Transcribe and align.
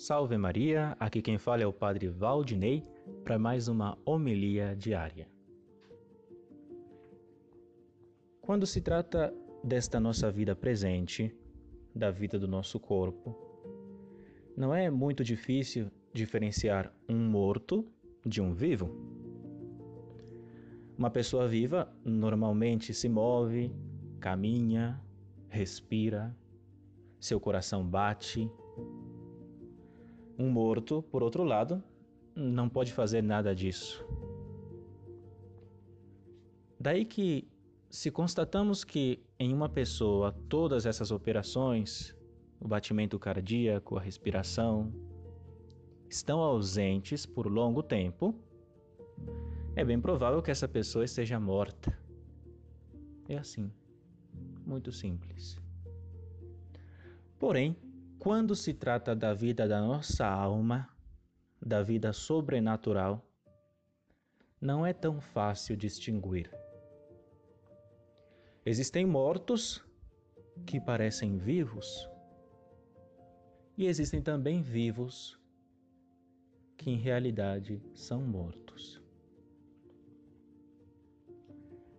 Salve 0.00 0.38
Maria, 0.38 0.96
aqui 0.98 1.20
quem 1.20 1.36
fala 1.36 1.62
é 1.62 1.66
o 1.66 1.74
Padre 1.74 2.08
Valdinei 2.08 2.82
para 3.22 3.38
mais 3.38 3.68
uma 3.68 3.98
homilia 4.02 4.74
diária. 4.74 5.28
Quando 8.40 8.66
se 8.66 8.80
trata 8.80 9.30
desta 9.62 10.00
nossa 10.00 10.30
vida 10.30 10.56
presente, 10.56 11.36
da 11.94 12.10
vida 12.10 12.38
do 12.38 12.48
nosso 12.48 12.80
corpo, 12.80 13.36
não 14.56 14.74
é 14.74 14.88
muito 14.88 15.22
difícil 15.22 15.90
diferenciar 16.14 16.90
um 17.06 17.18
morto 17.18 17.86
de 18.24 18.40
um 18.40 18.54
vivo. 18.54 18.88
Uma 20.96 21.10
pessoa 21.10 21.46
viva 21.46 21.94
normalmente 22.02 22.94
se 22.94 23.06
move, 23.06 23.70
caminha, 24.18 24.98
respira, 25.50 26.34
seu 27.20 27.38
coração 27.38 27.86
bate, 27.86 28.50
um 30.40 30.50
morto, 30.50 31.02
por 31.02 31.22
outro 31.22 31.44
lado, 31.44 31.82
não 32.34 32.66
pode 32.66 32.92
fazer 32.94 33.22
nada 33.22 33.54
disso. 33.54 34.02
Daí 36.78 37.04
que, 37.04 37.46
se 37.90 38.10
constatamos 38.10 38.82
que 38.82 39.22
em 39.38 39.52
uma 39.52 39.68
pessoa 39.68 40.32
todas 40.48 40.86
essas 40.86 41.10
operações, 41.10 42.16
o 42.58 42.66
batimento 42.66 43.18
cardíaco, 43.18 43.98
a 43.98 44.00
respiração, 44.00 44.90
estão 46.08 46.40
ausentes 46.40 47.26
por 47.26 47.46
longo 47.46 47.82
tempo, 47.82 48.34
é 49.76 49.84
bem 49.84 50.00
provável 50.00 50.40
que 50.40 50.50
essa 50.50 50.66
pessoa 50.66 51.04
esteja 51.04 51.38
morta. 51.38 51.96
É 53.28 53.36
assim, 53.36 53.70
muito 54.66 54.90
simples. 54.90 55.58
Porém, 57.38 57.76
quando 58.20 58.54
se 58.54 58.74
trata 58.74 59.16
da 59.16 59.32
vida 59.32 59.66
da 59.66 59.80
nossa 59.80 60.26
alma, 60.26 60.86
da 61.60 61.82
vida 61.82 62.12
sobrenatural, 62.12 63.26
não 64.60 64.84
é 64.84 64.92
tão 64.92 65.22
fácil 65.22 65.74
distinguir. 65.74 66.54
Existem 68.64 69.06
mortos 69.06 69.82
que 70.66 70.78
parecem 70.78 71.38
vivos, 71.38 72.06
e 73.74 73.86
existem 73.86 74.20
também 74.20 74.60
vivos 74.60 75.40
que 76.76 76.90
em 76.90 76.98
realidade 76.98 77.82
são 77.94 78.20
mortos. 78.20 79.02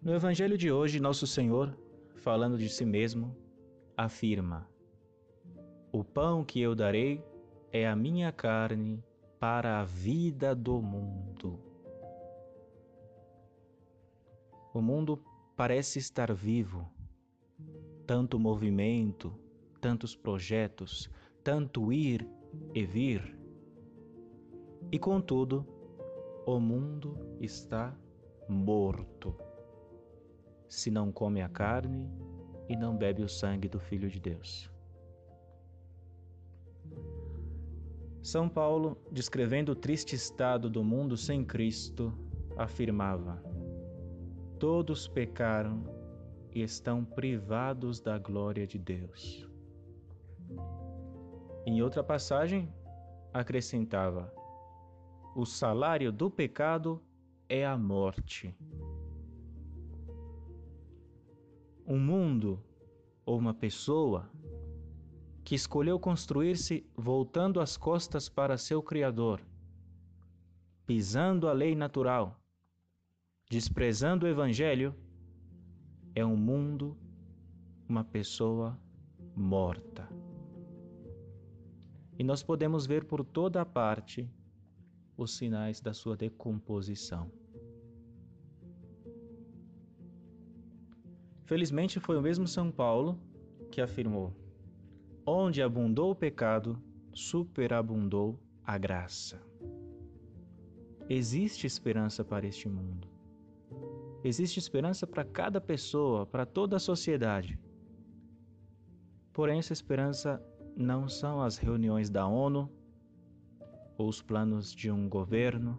No 0.00 0.14
Evangelho 0.14 0.56
de 0.56 0.70
hoje, 0.70 1.00
Nosso 1.00 1.26
Senhor, 1.26 1.76
falando 2.14 2.56
de 2.56 2.68
si 2.68 2.84
mesmo, 2.84 3.36
afirma: 3.96 4.72
o 5.94 6.02
pão 6.02 6.44
que 6.44 6.60
eu 6.60 6.74
darei 6.74 7.24
é 7.70 7.86
a 7.86 7.94
minha 7.94 8.32
carne 8.32 9.00
para 9.38 9.78
a 9.78 9.84
vida 9.84 10.52
do 10.52 10.82
mundo. 10.82 11.56
O 14.74 14.82
mundo 14.82 15.22
parece 15.54 16.00
estar 16.00 16.34
vivo, 16.34 16.90
tanto 18.04 18.40
movimento, 18.40 19.38
tantos 19.80 20.16
projetos, 20.16 21.08
tanto 21.44 21.92
ir 21.92 22.28
e 22.74 22.84
vir. 22.84 23.38
E 24.90 24.98
contudo, 24.98 25.64
o 26.44 26.58
mundo 26.58 27.16
está 27.40 27.96
morto, 28.48 29.32
se 30.68 30.90
não 30.90 31.12
come 31.12 31.40
a 31.40 31.48
carne 31.48 32.10
e 32.68 32.74
não 32.74 32.96
bebe 32.96 33.22
o 33.22 33.28
sangue 33.28 33.68
do 33.68 33.78
Filho 33.78 34.10
de 34.10 34.18
Deus. 34.18 34.73
São 38.24 38.48
Paulo, 38.48 38.96
descrevendo 39.12 39.72
o 39.72 39.76
triste 39.76 40.16
estado 40.16 40.70
do 40.70 40.82
mundo 40.82 41.14
sem 41.14 41.44
Cristo, 41.44 42.10
afirmava: 42.56 43.38
Todos 44.58 45.06
pecaram 45.06 45.84
e 46.50 46.62
estão 46.62 47.04
privados 47.04 48.00
da 48.00 48.16
glória 48.16 48.66
de 48.66 48.78
Deus. 48.78 49.46
Em 51.66 51.82
outra 51.82 52.02
passagem, 52.02 52.72
acrescentava: 53.30 54.32
O 55.36 55.44
salário 55.44 56.10
do 56.10 56.30
pecado 56.30 57.02
é 57.46 57.66
a 57.66 57.76
morte. 57.76 58.56
Um 61.86 61.98
mundo 61.98 62.58
ou 63.26 63.36
uma 63.36 63.52
pessoa 63.52 64.30
que 65.44 65.54
escolheu 65.54 66.00
construir-se 66.00 66.86
voltando 66.96 67.60
as 67.60 67.76
costas 67.76 68.30
para 68.30 68.56
seu 68.56 68.82
Criador, 68.82 69.42
pisando 70.86 71.48
a 71.48 71.52
lei 71.52 71.74
natural, 71.74 72.40
desprezando 73.50 74.24
o 74.24 74.28
Evangelho, 74.28 74.94
é 76.14 76.24
um 76.24 76.36
mundo, 76.36 76.96
uma 77.86 78.02
pessoa 78.02 78.80
morta. 79.36 80.08
E 82.18 82.24
nós 82.24 82.42
podemos 82.42 82.86
ver 82.86 83.04
por 83.04 83.22
toda 83.22 83.60
a 83.60 83.66
parte 83.66 84.26
os 85.16 85.36
sinais 85.36 85.78
da 85.78 85.92
sua 85.92 86.16
decomposição. 86.16 87.30
Felizmente 91.44 92.00
foi 92.00 92.16
o 92.16 92.22
mesmo 92.22 92.48
São 92.48 92.70
Paulo 92.70 93.20
que 93.70 93.80
afirmou: 93.80 94.43
Onde 95.26 95.62
abundou 95.62 96.10
o 96.10 96.14
pecado, 96.14 96.78
superabundou 97.14 98.38
a 98.62 98.76
graça. 98.76 99.40
Existe 101.08 101.66
esperança 101.66 102.22
para 102.22 102.46
este 102.46 102.68
mundo. 102.68 103.08
Existe 104.22 104.58
esperança 104.58 105.06
para 105.06 105.24
cada 105.24 105.62
pessoa, 105.62 106.26
para 106.26 106.44
toda 106.44 106.76
a 106.76 106.80
sociedade. 106.80 107.58
Porém, 109.32 109.58
essa 109.58 109.72
esperança 109.72 110.42
não 110.76 111.08
são 111.08 111.40
as 111.40 111.56
reuniões 111.56 112.10
da 112.10 112.26
ONU 112.26 112.70
ou 113.96 114.08
os 114.08 114.20
planos 114.20 114.74
de 114.74 114.90
um 114.90 115.08
governo. 115.08 115.78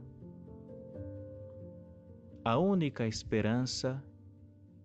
A 2.43 2.57
única 2.57 3.07
esperança 3.07 4.03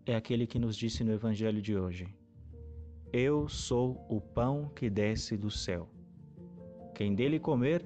é 0.04 0.14
aquele 0.14 0.46
que 0.46 0.58
nos 0.58 0.76
disse 0.76 1.02
no 1.02 1.12
Evangelho 1.12 1.62
de 1.62 1.76
hoje: 1.76 2.14
eu 3.12 3.48
sou 3.48 4.04
o 4.08 4.20
pão 4.20 4.70
que 4.74 4.88
desce 4.88 5.36
do 5.36 5.50
céu. 5.50 5.88
Quem 6.94 7.14
dele 7.14 7.40
comer, 7.40 7.84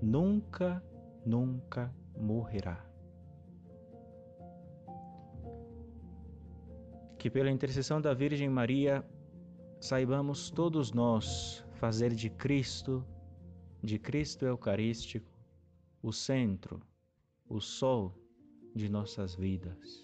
nunca, 0.00 0.82
nunca 1.26 1.94
morrerá. 2.16 2.86
Que 7.18 7.28
pela 7.28 7.50
intercessão 7.50 8.00
da 8.00 8.14
Virgem 8.14 8.48
Maria, 8.48 9.04
saibamos 9.78 10.50
todos 10.50 10.92
nós 10.92 11.64
fazer 11.74 12.14
de 12.14 12.30
Cristo, 12.30 13.04
de 13.82 13.98
Cristo 13.98 14.46
Eucarístico, 14.46 15.30
o 16.02 16.12
centro, 16.12 16.80
o 17.46 17.60
sol 17.60 18.14
de 18.74 18.88
nossas 18.88 19.34
vidas. 19.34 20.02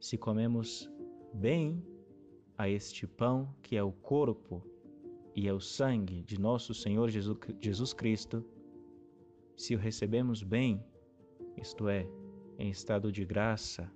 Se 0.00 0.18
comemos 0.18 0.90
bem 1.32 1.91
a 2.62 2.68
este 2.68 3.08
pão 3.08 3.52
que 3.60 3.76
é 3.76 3.82
o 3.82 3.90
corpo 3.90 4.62
e 5.34 5.48
é 5.48 5.52
o 5.52 5.58
sangue 5.58 6.22
de 6.22 6.40
nosso 6.40 6.72
Senhor 6.72 7.10
Jesus 7.10 7.92
Cristo, 7.92 8.44
se 9.56 9.74
o 9.74 9.78
recebemos 9.78 10.44
bem, 10.44 10.80
isto 11.56 11.88
é, 11.88 12.06
em 12.60 12.70
estado 12.70 13.10
de 13.10 13.24
graça, 13.24 13.90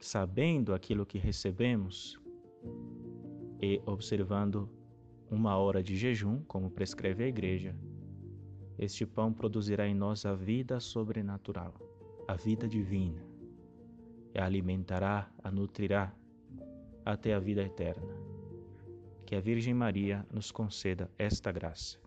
sabendo 0.00 0.72
aquilo 0.72 1.04
que 1.04 1.18
recebemos 1.18 2.18
e 3.60 3.82
observando 3.84 4.70
uma 5.30 5.58
hora 5.58 5.82
de 5.82 5.94
jejum, 5.94 6.42
como 6.44 6.70
prescreve 6.70 7.24
a 7.24 7.28
Igreja, 7.28 7.76
este 8.78 9.04
pão 9.04 9.34
produzirá 9.34 9.86
em 9.86 9.94
nós 9.94 10.24
a 10.24 10.34
vida 10.34 10.80
sobrenatural, 10.80 11.74
a 12.26 12.34
vida 12.36 12.66
divina, 12.66 13.22
e 14.34 14.38
a 14.38 14.46
alimentará, 14.46 15.30
a 15.44 15.50
nutrirá 15.50 16.16
até 17.12 17.32
a 17.34 17.38
vida 17.38 17.62
eterna. 17.62 18.14
Que 19.24 19.34
a 19.34 19.40
Virgem 19.40 19.72
Maria 19.72 20.26
nos 20.30 20.50
conceda 20.50 21.10
esta 21.18 21.50
graça. 21.50 21.98